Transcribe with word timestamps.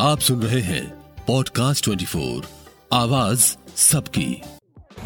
आप 0.00 0.18
सुन 0.18 0.42
रहे 0.42 0.60
हैं 0.60 0.88
पॉडकास्ट 1.26 1.88
24 1.88 2.44
आवाज़ 2.92 3.56
सबकी। 3.76 4.42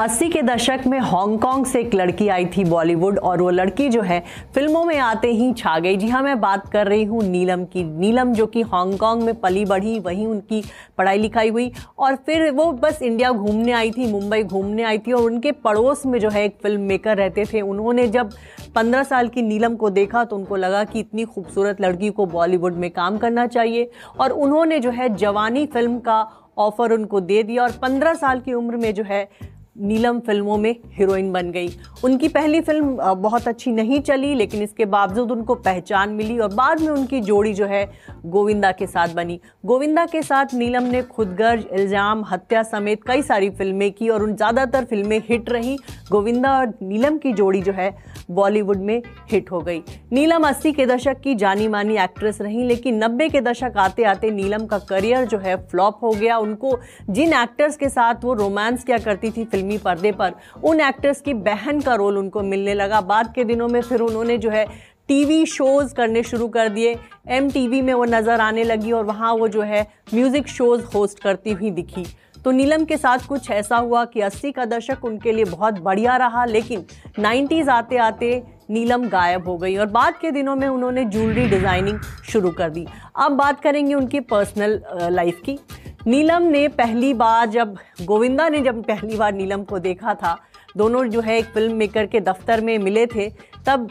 अस्सी 0.00 0.29
के 0.29 0.41
दशक 0.42 0.83
में 0.87 0.99
हांगकांग 1.00 1.64
से 1.67 1.80
एक 1.80 1.95
लड़की 1.95 2.29
आई 2.29 2.45
थी 2.46 2.62
बॉलीवुड 2.64 3.19
और 3.19 3.40
वो 3.43 3.49
लड़की 3.51 3.88
जो 3.88 4.03
है, 4.03 4.22
फ़िल्मों 4.54 4.85
में 4.85 4.99
आते 4.99 5.29
ही 5.30 5.53
छा 5.54 5.79
गई। 5.79 5.96
जी 5.96 6.08
हाँ 6.08 6.22
मैं 6.22 6.38
बात 6.40 6.69
कर 6.69 6.87
रही 6.87 7.04
हूँ 7.04 7.22
नीलम 7.22 7.65
की। 7.65 7.83
नीलम 7.85 8.33
जो 8.35 8.47
कि 8.47 8.63
हांगकांग 8.63 9.22
में 9.22 9.35
पली 9.40 9.65
बढ़ी, 9.65 9.99
वहीं 9.99 10.26
उनकी 10.26 10.63
पढ़ाई 10.99 11.19
लिखाई 11.19 11.49
हुई 11.49 11.71
और 11.99 12.17
फिर 12.17 12.51
वो 12.51 12.71
बस 12.74 13.03
इंडिया 13.03 13.31
घूमने 13.31 13.72
आई 13.72 13.90
थी, 13.90 14.10
मुंबई 14.13 14.42
घूमने 14.42 14.83
आई 14.83 14.99
थी 14.99 15.13
और 15.13 15.22
उनके 15.22 15.53
पड़ोस 15.60 16.06
में 16.06 16.19
जो 16.20 16.30
है 16.30 16.45
एक 16.45 16.56
फ़िल्म 16.62 16.80
मेकर 16.82 17.16
रहते 17.16 17.45
थे। 17.45 17.60
उन्होंने 17.62 18.06
जब 18.09 18.32
पंद्रह 18.77 19.02
साल 19.02 19.28
की 19.28 19.42
नीलम 19.42 19.77
को 19.77 19.91
देखा 19.91 20.24
तो 20.24 20.37
उनको 20.37 20.56
लगा 20.56 20.82
कि 20.84 21.01
इतनी 21.01 21.24
खूबसूरत 21.27 21.80
लड़की 21.80 22.10
को 22.10 22.27
बॉलीवुड 22.28 22.77
में 22.77 22.91
काम 22.92 23.19
करना 23.19 23.46
चाहिए 23.48 23.91
और 24.20 24.30
उन्होंने 24.32 24.80
जो 24.80 24.91
है 24.91 25.14
जवानी 25.16 25.66
फ़िल्म 25.69 25.98
का 26.01 26.27
ऑफ़र 26.59 26.93
उनको 26.93 27.21
दे 27.23 27.43
दिया 27.43 27.62
और 27.62 27.79
पंद्रह 27.83 28.15
साल 28.17 28.41
की 28.41 28.53
उम्र 28.55 28.77
में 28.77 28.93
जो 28.95 29.03
है 29.05 29.29
नीलम 29.77 30.19
फ़िल्मों 30.20 30.56
में 30.59 30.74
हीरोइन 30.92 31.30
बन 31.33 31.51
गई। 31.51 31.69
उनकी 32.05 32.28
पहली 32.28 32.61
फ़िल्म 32.61 33.15
बहुत 33.15 33.47
अच्छी 33.48 33.73
नहीं 33.73 34.01
चली, 34.01 34.34
लेकिन 34.34 34.62
इसके 34.62 34.84
बावजूद 34.87 35.30
उनको 35.33 35.55
पहचान 35.56 36.11
मिली 36.11 36.38
और 36.38 36.55
बाद 36.55 36.80
में 36.80 36.88
उनकी 36.88 37.20
जोड़ी 37.20 37.52
जो 37.55 37.66
है 37.66 37.84
गोविंदा 38.27 38.73
के 38.73 38.87
साथ 38.87 39.14
बनी। 39.14 39.38
गोविंदा 39.66 40.05
के 40.06 40.23
साथ 40.23 40.55
नीलम 40.55 40.83
ने 40.83 41.02
खुदगर्ज, 41.05 41.64
इल्ज़ाम, 41.73 42.25
हत्या 42.30 42.62
समेत 42.62 43.05
कई 43.06 43.23
सारी 43.23 43.51
फ़िल्में 43.51 43.91
की 43.92 44.09
और 44.09 44.23
उन 44.23 44.34
ज़्यादातर 44.37 44.84
फ़िल्में 44.84 45.19
हिट 45.28 45.51
रहीं। 45.51 45.77
गोविंदा 46.11 46.56
और 46.59 46.73
नीलम 46.83 47.19
की 47.19 47.33
जोड़ी 47.33 47.61
जो 47.62 47.73
है 47.73 47.95
बॉलीवुड 48.30 48.78
में 48.78 49.02
हिट 49.30 49.50
हो 49.50 49.61
गई। 49.61 49.83
नीलम 50.12 50.47
अस्सी 50.48 50.73
के 50.73 50.87
दशक 50.87 51.20
की 51.20 51.34
जानी 51.34 51.69
मानी 51.69 51.97
एक्ट्रेस 51.98 52.41
रहीं, 52.41 52.64
लेकिन 52.64 53.02
नब्बे 53.05 53.28
के 53.28 53.41
दशक 53.41 53.77
आते 53.78 54.05
आते 54.05 54.30
नीलम 54.30 54.66
का 54.66 54.78
करियर 54.80 55.25
जो 55.25 55.39
है 55.39 55.56
फ्लॉप 55.66 55.98
हो 56.02 56.11
गया। 56.11 56.37
उनको 56.39 56.78
जिन 57.11 57.33
एक्टर्स 57.34 57.77
के 57.77 57.89
साथ 57.89 58.25
वो 58.25 58.34
रोमांस 58.34 58.84
क्या 58.84 58.98
करती 58.98 59.30
थी 59.30 59.45
फिल्मी 59.61 59.78
पर्दे 59.78 60.12
पर। 60.12 60.34
उन 60.64 60.80
एक्टर्स 60.80 61.20
की 61.20 61.34
बहन 61.42 61.80
का 61.80 61.94
रोल 61.94 62.19
उनको 62.19 62.42
मिलने 62.44 62.75
लगा। 62.75 63.00
बाद 63.03 63.33
के 63.34 63.44
दिनों 63.44 63.69
में 63.69 63.80
फिर 63.83 64.00
उन्होंने 64.00 64.39
जो 64.39 64.50
है 64.50 64.64
टीवी 65.08 65.44
शोज़ 65.47 65.94
करने 65.94 66.22
शुरू 66.22 66.47
कर 66.48 66.69
दिए। 66.69 66.97
एम 67.28 67.50
में 67.84 67.92
वो 67.94 68.05
नज़र 68.05 68.41
आने 68.41 68.64
लगी 68.64 68.92
और 68.92 69.05
वहाँ 69.05 69.33
वो 69.34 69.48
जो 69.48 69.62
है 69.62 69.86
म्यूज़िक 70.14 70.48
शोज़ 70.48 70.84
होस्ट 70.94 71.22
करती 71.22 71.52
हुई 71.52 71.70
दिखी। 71.72 72.06
तो 72.44 72.50
नीलम 72.50 72.84
के 72.84 72.97
साथ 72.97 73.27
कुछ 73.28 73.50
ऐसा 73.50 73.77
हुआ 73.78 74.05
कि 74.05 74.20
80 74.20 74.52
का 74.52 74.64
दशक 74.64 75.05
उनके 75.05 75.33
लिए 75.33 75.44
बहुत 75.47 75.80
बढ़िया 75.80 76.17
रहा, 76.17 76.45
लेकिन 76.45 76.84
90s 77.19 77.69
आते 77.69 77.97
आते 77.98 78.42
नीलम 78.70 79.08
गायब 79.08 79.48
हो 79.48 79.56
गई 79.58 79.77
और 79.77 79.86
बाद 79.89 80.14
के 80.17 80.30
दिनों 80.30 80.55
में 80.56 80.67
उन्होंने 80.69 81.05
ज्वेलरी 81.06 81.47
डिज़ाइनिंग 81.48 81.98
शुरू 82.30 82.50
कर 82.52 82.70
दी। 82.70 82.86
अब 83.17 83.33
बात 83.33 83.61
करेंगे 83.61 83.95
उनकी 83.95 84.20
पर्सनल 84.22 84.80
लाइफ 85.12 85.41
की। 85.47 85.58
नीलम 86.01 86.43
ने 86.43 86.67
पहली 86.70 87.12
बार 87.15 87.48
जब, 87.48 87.77
गोविंदा 88.03 88.48
ने 88.48 88.61
जब 88.61 88.83
पहली 88.84 89.17
बार 89.17 89.33
नीलम 89.34 89.62
को 89.62 89.79
देखा 89.79 90.15
था, 90.15 90.39
दोनों 90.77 91.05
जो 91.05 91.20
है 91.20 91.37
एक 91.39 91.45
फ़िल्म 91.45 91.75
मेकर 91.75 92.07
के 92.07 92.20
दफ्तर 92.20 92.61
में 92.61 92.79
मिले 92.79 93.07
थे, 93.07 93.29
तब 93.67 93.89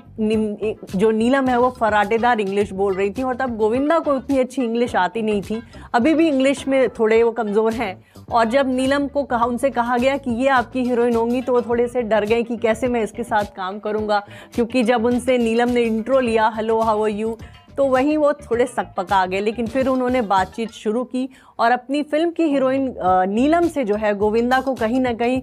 जो 0.95 1.09
नीलम 1.11 1.47
है 1.47 1.57
वो 1.59 1.69
फराटेदार 1.69 2.39
इंग्लिश 2.39 2.71
बोल 2.73 2.93
रही 2.93 3.09
थी 3.09 3.23
और 3.23 3.35
तब 3.35 3.55
गोविंदा 3.57 3.99
को 3.99 4.13
उतनी 4.13 4.39
अच्छी 4.39 4.63
इंग्लिश 4.63 4.95
आती 4.95 5.21
नहीं 5.21 5.41
थी। 5.41 5.61
अभी 5.93 6.13
भी 6.13 6.27
इंग्लिश 6.27 6.67
में 6.67 6.89
थोड़े 6.89 7.21
वो 7.23 7.31
कमज़ोर 7.31 7.73
हैं 7.73 7.95
और 8.27 8.45
जब 8.45 8.67
नीलम 8.67 9.07
को 9.07 9.23
कहा, 9.23 9.45
उनसे 9.45 9.69
कहा 9.69 9.97
गया 9.97 10.17
कि 10.17 10.31
ये 10.33 10.47
आपकी 10.49 10.83
हीरोइन 10.83 11.15
होंगी 11.15 11.41
तो 11.41 11.53
वो 11.53 11.61
थोड़े 11.61 11.87
से 11.87 12.01
डर 12.03 12.25
गए 12.25 12.43
कि 12.43 12.57
कैसे 12.57 12.87
मैं 12.87 13.03
इसके 13.03 13.23
साथ 13.23 13.55
काम 13.55 13.79
करूँगा, 13.79 14.23
क्योंकि 14.55 14.83
जब 14.83 15.05
उनसे 15.05 15.37
नीलम 15.37 15.69
ने 15.69 15.83
इंट्रो 15.83 16.19
लिया 16.19 16.51
हेलो 16.55 16.79
हाउ 16.81 17.03
आर 17.03 17.09
यू 17.09 17.37
तो 17.79 17.85
वहीं 17.85 18.15
वो 18.17 18.31
थोड़े 18.33 18.65
सक 18.67 18.87
पका 18.97 19.25
गए, 19.25 19.39
लेकिन 19.41 19.67
फिर 19.67 19.87
उन्होंने 19.87 20.21
बातचीत 20.23 20.71
शुरू 20.71 21.03
की 21.03 21.27
और 21.59 21.71
अपनी 21.71 22.01
फ़िल्म 22.03 22.31
की 22.31 22.43
हीरोइन 22.43 22.93
नीलम 23.29 23.67
से 23.67 23.83
जो 23.83 23.95
है 23.95 24.13
गोविंदा 24.15 24.59
को 24.61 24.73
कहीं 24.75 24.99
ना 24.99 25.13
कहीं 25.13 25.41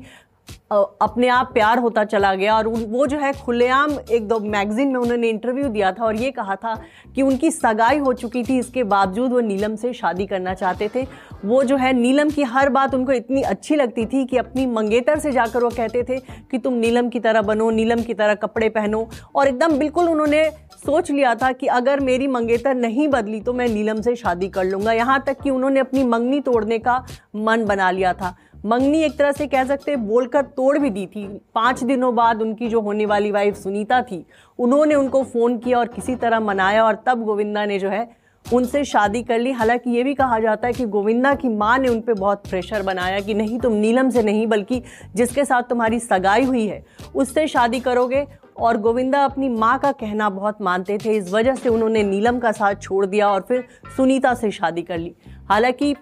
अपने 0.72 1.28
आप 1.28 1.50
प्यार 1.54 1.78
होता 1.78 2.04
चला 2.04 2.34
गया 2.34 2.56
और 2.56 2.68
वो 2.68 3.06
जो 3.06 3.18
है 3.18 3.32
खुलेआम 3.34 3.90
एक 4.10 4.26
दो 4.28 4.38
मैगजीन 4.40 4.88
में 4.88 4.96
उन्होंने 4.96 5.28
इंटरव्यू 5.28 5.68
दिया 5.68 5.92
था 5.92 6.04
और 6.04 6.16
ये 6.16 6.30
कहा 6.30 6.56
था 6.56 6.74
कि 7.14 7.22
उनकी 7.22 7.50
सगाई 7.50 7.98
हो 7.98 8.12
चुकी 8.14 8.42
थी, 8.44 8.58
इसके 8.58 8.84
बावजूद 8.84 9.32
वो 9.32 9.40
नीलम 9.40 9.76
से 9.76 9.92
शादी 9.92 10.26
करना 10.26 10.54
चाहते 10.54 10.90
थे। 10.94 11.06
वो 11.44 11.62
जो 11.64 11.76
है 11.76 11.92
नीलम 11.92 12.30
की 12.30 12.42
हर 12.44 12.68
बात 12.68 12.94
उनको 12.94 13.12
इतनी 13.12 13.42
अच्छी 13.44 13.76
लगती 13.76 14.06
थी 14.06 14.24
कि 14.24 14.36
अपनी 14.36 14.66
मंगेतर 14.66 15.18
से 15.18 15.32
जाकर 15.32 15.64
वो 15.64 15.70
कहते 15.70 16.02
थे 16.02 16.18
कि 16.50 16.58
तुम 16.58 16.74
नीलम 16.74 17.08
की 17.08 17.20
तरह 17.20 17.42
बनो, 17.42 17.70
नीलम 17.70 18.02
की 18.02 18.14
तरह 18.14 18.34
कपड़े 18.36 18.68
पहनो 18.68 19.08
और 19.34 19.48
एकदम 19.48 19.78
बिल्कुल 19.78 20.08
उन्होंने 20.08 20.48
सोच 20.76 21.10
लिया 21.10 21.34
था 21.34 21.50
कि 21.52 21.66
अगर 21.68 22.00
मेरी 22.00 22.26
मंगेतर 22.28 22.74
नहीं 22.74 23.06
बदली 23.08 23.40
तो 23.40 23.52
मैं 23.52 23.68
नीलम 23.68 24.00
से 24.00 24.14
शादी 24.16 24.48
कर 24.48 24.64
लूँगा। 24.64 24.92
यहाँ 24.92 25.22
तक 25.26 25.40
कि 25.42 25.50
उन्होंने 25.50 25.80
अपनी 25.80 26.04
मंगनी 26.04 26.40
तोड़ने 26.40 26.78
का 26.78 27.04
मन 27.36 27.64
बना 27.64 27.90
लिया 27.90 28.12
था। 28.12 28.36
मंगनी 28.66 29.00
एक 29.02 29.16
तरह 29.16 29.32
से 29.32 29.46
कह 29.46 29.64
सकते 29.64 29.90
हैं, 29.90 30.06
बोलकर 30.06 30.42
तोड़ 30.42 30.78
भी 30.78 30.90
दी 30.90 31.06
थी। 31.06 31.26
पाँच 31.54 31.82
दिनों 31.84 32.14
बाद 32.14 32.40
उनकी 32.42 32.68
जो 32.68 32.80
होने 32.80 33.06
वाली 33.06 33.30
वाइफ 33.30 33.56
सुनीता 33.56 34.00
थी, 34.02 34.24
उन्होंने 34.58 34.94
उनको 34.94 35.22
फ़ोन 35.22 35.58
किया 35.58 35.78
और 35.78 35.88
किसी 35.88 36.14
तरह 36.14 36.40
मनाया 36.40 36.84
और 36.84 37.02
तब 37.06 37.22
गोविंदा 37.24 37.64
ने 37.64 37.78
जो 37.78 37.88
है 37.88 38.08
उनसे 38.52 38.84
शादी 38.84 39.22
कर 39.22 39.38
ली। 39.38 39.52
हालाँकि 39.52 39.90
ये 39.90 40.02
भी 40.04 40.14
कहा 40.14 40.38
जाता 40.38 40.66
है 40.66 40.72
कि 40.72 40.86
गोविंदा 40.86 41.34
की 41.34 41.48
माँ 41.48 41.78
ने 41.78 41.88
उन 41.88 42.00
पर 42.00 42.14
बहुत 42.14 42.42
प्रेशर 42.48 42.82
बनाया 42.82 43.20
कि 43.20 43.34
नहीं, 43.34 43.58
तुम 43.58 43.72
नीलम 43.72 44.10
से 44.10 44.22
नहीं, 44.22 44.46
बल्कि 44.46 44.82
जिसके 45.14 45.44
साथ 45.44 45.62
तुम्हारी 45.62 46.00
सगाई 46.00 46.44
हुई 46.44 46.66
है, 46.66 46.84
उससे 47.14 47.46
शादी 47.46 47.80
करोगे। 47.80 48.26
और 48.56 48.76
गोविंदा 48.76 49.24
अपनी 49.24 49.48
माँ 49.48 49.78
का 49.78 49.92
कहना 49.92 50.30
बहुत 50.30 50.62
मानते 50.62 50.98
थे। 50.98 51.16
इस 51.16 51.32
वजह 51.32 51.54
से 51.54 51.68
उन्होंने 51.68 52.02
नीलम 52.02 52.38
का 52.38 52.52
साथ 52.52 52.74
छोड़ 52.74 53.06
दिया 53.06 53.28
और 53.28 53.40
फिर 53.40 53.64
सुनीता 53.96 54.34
से 54.34 54.50
शादी 54.50 54.82
कर 54.82 54.98
ली। 54.98 55.14
हालाँकि 55.48 55.94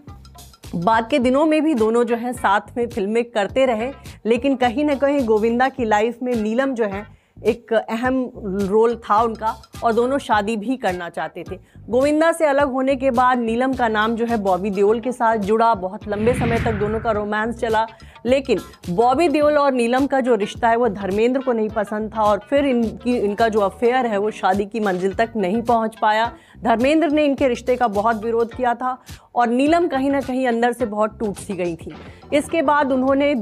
बाद 0.74 1.08
के 1.10 1.18
दिनों 1.18 1.44
में 1.46 1.62
भी 1.64 1.74
दोनों 1.74 2.04
जो 2.04 2.16
हैं 2.16 2.32
साथ 2.32 2.76
में 2.76 2.86
फ़िल्में 2.88 3.24
करते 3.24 3.66
रहे, 3.66 3.90
लेकिन 4.26 4.56
कहीं 4.56 4.84
ना 4.84 4.94
कहीं 4.94 5.24
गोविंदा 5.26 5.68
की 5.68 5.84
लाइफ 5.84 6.18
में 6.22 6.34
नीलम 6.34 6.74
जो 6.74 6.84
है 6.84 7.06
एक 7.36 7.72
अहम 7.72 8.30
रोल 8.62 8.94
था 9.04 9.20
उनका 9.22 9.54
और 9.84 9.92
दोनों 9.92 10.18
शादी 10.18 10.56
भी 10.56 10.76
करना 10.76 11.08
चाहते 11.08 11.44
थे। 11.50 11.56
गोविंदा 11.88 12.30
से 12.32 12.46
अलग 12.46 12.72
होने 12.72 12.94
के 12.96 13.10
बाद 13.10 13.38
नीलम 13.38 13.72
का 13.72 13.88
नाम 13.88 14.14
जो 14.16 14.26
है 14.26 14.36
बॉबी 14.36 14.70
देओल 14.70 15.00
के 15.00 15.12
साथ 15.12 15.36
जुड़ा। 15.38 15.74
बहुत 15.74 16.08
लंबे 16.08 16.34
समय 16.34 16.58
तक 16.58 16.72
दोनों 16.72 17.00
का 17.00 17.10
रोमांस 17.10 17.58
चला। 17.58 17.86
लेकिन 18.26 18.58
बॉबी 18.90 19.28
देओल 19.28 19.58
और 19.58 19.72
नीलम 19.72 20.06
का 20.06 20.20
जो 20.20 20.34
रिश्ता 20.34 20.68
है, 20.68 20.76
वो 20.76 20.88
धर्मेंद्र 20.88 21.40
को 21.40 21.52
नहीं 21.52 21.68
पसंद 21.68 22.10
था 22.16 22.22
और 22.22 22.38
फिर 22.50 22.66
इनकी, 22.66 23.16
इनका 23.16 23.48
जो 23.48 23.60
अफेयर 23.60 24.06
है, 24.06 24.18
वो 24.18 24.30
शादी 24.30 24.64
की 24.64 24.80
मंजिल 24.80 25.14
तक 25.14 25.32
नहीं 25.36 25.62
पहुँच 25.62 25.96
पाया। 26.02 26.32
धर्मेंद्र 26.62 27.10
ने 27.10 27.24
इनके 27.24 27.48
रिश्ते 27.48 27.76
का 27.76 27.88
बहुत 27.88 28.24
विरोध 28.24 28.54
किया 28.54 28.74
था 28.74 28.98
और 29.34 29.48
नीलम 29.48 29.88
कहीं 29.88 30.10
ना 30.10 30.20
कहीं 30.20 30.46
अंदर 30.48 30.72
से 30.72 30.86
बहुत 30.86 31.18
टूट 31.18 31.36
सी 31.36 31.54
गई 31.54 31.74
थी। 31.76 31.94
इसके 32.32 32.62
बाद 32.62 32.92
उन्होंने 32.92 33.34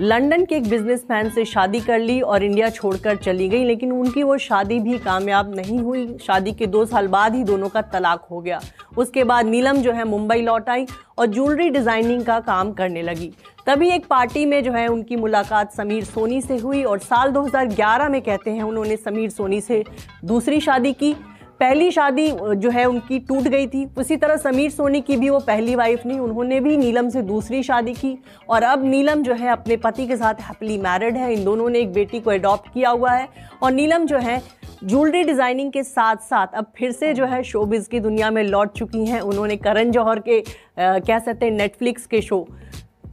लंदन 0.00 0.44
के 0.44 0.54
एक 0.54 0.68
बिजनेसमैन 0.68 1.28
से 1.30 1.44
शादी 1.44 1.80
कर 1.80 1.98
ली 1.98 2.20
और 2.20 2.42
इंडिया 2.42 2.68
छोड़कर 2.70 3.16
चली 3.16 3.48
गई, 3.48 3.64
लेकिन 3.64 3.90
उनकी 3.92 4.22
वो 4.22 4.36
शादी 4.38 4.78
भी 4.80 4.98
कामयाब 4.98 5.54
नहीं 5.56 5.78
हुई। 5.78 6.06
शादी 6.26 6.52
के 6.52 6.66
दो 6.66 6.84
साल 6.86 7.08
बाद 7.08 7.34
ही 7.34 7.42
दोनों 7.44 7.68
का 7.68 7.82
तलाक 7.82 8.26
हो 8.30 8.40
गया। 8.40 8.60
उसके 8.96 9.24
बाद 9.24 9.46
नीलम 9.46 9.78
जो 9.78 9.92
है 9.92 10.04
मुंबई 10.04 10.40
लौट 10.42 10.68
आई 10.68 10.86
और 11.18 11.26
ज्वेलरी 11.26 11.68
डिज़ाइनिंग 11.70 12.24
का 12.24 12.38
काम 12.40 12.72
करने 12.72 13.02
लगी। 13.02 13.32
तभी 13.66 13.88
एक 13.88 14.06
पार्टी 14.06 14.46
में 14.46 14.62
जो 14.64 14.72
है 14.72 14.86
उनकी 14.88 15.16
मुलाकात 15.16 15.72
समीर 15.72 16.04
सोनी 16.04 16.40
से 16.40 16.56
हुई 16.56 16.82
और 16.82 16.98
साल 17.00 17.30
2011 17.30 18.08
में 18.08 18.20
कहते 18.22 18.50
हैं 18.50 18.62
उन्होंने 18.62 18.96
समीर 18.96 19.30
सोनी 19.30 19.60
से 19.60 19.84
दूसरी 20.24 20.60
शादी 20.60 20.92
की 20.92 21.14
पहली 21.62 21.90
शादी 21.90 22.30
जो 22.32 22.70
है 22.70 22.84
उनकी 22.84 23.18
टूट 23.18 23.42
गई 23.44 23.66
थी। 23.66 23.84
उसी 23.98 24.16
तरह 24.16 24.36
समीर 24.36 24.70
सोनी 24.70 25.00
की 25.00 25.16
भी 25.16 25.28
वो 25.30 25.38
पहली 25.40 25.74
वाइफ 25.74 26.06
नहीं 26.06 26.18
उन्होंने 26.20 26.58
भी 26.60 26.76
नीलम 26.76 27.08
से 27.08 27.22
दूसरी 27.22 27.62
शादी 27.62 27.92
की। 27.94 28.16
और 28.48 28.62
अब 28.62 28.84
नीलम 28.84 29.22
जो 29.22 29.34
है 29.34 29.50
अपने 29.50 29.76
पति 29.76 30.06
के 30.06 30.16
साथ 30.16 30.40
हैप्पली 30.40 30.78
मैरिड 30.78 31.16
है। 31.16 31.32
इन 31.34 31.44
दोनों 31.44 31.68
ने 31.70 31.78
एक 31.78 31.92
बेटी 31.92 32.20
को 32.20 32.30
अडॉप्ट 32.30 32.72
किया 32.74 32.90
हुआ 32.90 33.12
है। 33.12 33.28
और 33.62 33.72
नीलम 33.72 34.06
जो 34.06 34.18
है 34.18 34.40
ज्वेलरी 34.84 35.22
डिज़ाइनिंग 35.22 35.70
के 35.72 35.82
साथ 35.82 36.16
साथ 36.20 36.54
अब 36.54 36.72
फिर 36.76 36.92
से 36.92 37.12
जो 37.14 37.26
है 37.26 37.42
शोबिज़ 37.44 37.88
की 37.88 38.00
दुनिया 38.00 38.30
में 38.30 38.42
लौट 38.44 38.72
चुकी 38.72 39.04
हैं। 39.06 39.20
उन्होंने 39.20 39.56
करण 39.58 39.90
जौहर 39.90 40.18
के 40.18 40.38
आ, 40.38 40.98
कह 40.98 41.18
सकते 41.18 41.46
हैं 41.46 41.52
नेटफ्लिक्स 41.52 42.06
के 42.06 42.20
show 42.22 42.46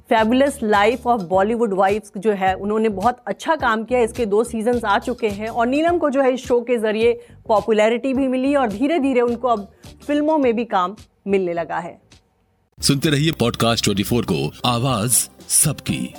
fabulous 0.09 0.57
life 0.63 1.05
of 1.07 1.21
Bollywood 1.21 1.73
wives 1.73 2.11
जो 2.17 2.31
है, 2.31 2.53
उन्होंने 2.53 2.89
बहुत 2.89 3.17
अच्छा 3.27 3.55
काम 3.55 3.83
किया, 3.83 3.99
इसके 3.99 4.25
दो 4.25 4.43
सीजन्स 4.43 4.85
आ 4.85 4.97
चुके 4.99 5.29
हैं 5.29 5.49
और 5.49 5.67
नीलम 5.67 5.97
को 5.97 6.09
जो 6.09 6.21
है 6.21 6.33
इस 6.33 6.45
शो 6.45 6.59
के 6.61 6.77
ज़रिए 6.77 7.13
पॉपुलैरिटी 7.47 8.13
भी 8.13 8.27
मिली 8.27 8.55
और 8.55 8.69
धीरे 8.69 8.99
धीरे 8.99 9.21
उनको 9.21 9.47
अब 9.47 9.71
फ़िल्मों 10.07 10.37
में 10.37 10.55
भी 10.55 10.65
काम 10.65 10.95
मिलने 11.27 11.53
लगा 11.53 11.79
है। 11.79 12.01
सुनते 12.81 13.09
रहिए 13.09 13.31
पॉडकास्ट 13.31 13.85
24 13.85 14.25
को, 14.25 14.51
आवाज़ 14.65 15.27
सबकी। 15.49 16.13